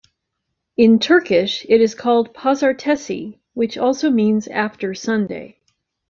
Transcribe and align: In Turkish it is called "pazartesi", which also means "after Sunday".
In 0.77 0.97
Turkish 0.97 1.63
it 1.69 1.79
is 1.79 1.93
called 1.93 2.33
"pazartesi", 2.33 3.37
which 3.53 3.77
also 3.77 4.09
means 4.09 4.47
"after 4.47 4.95
Sunday". 4.95 5.59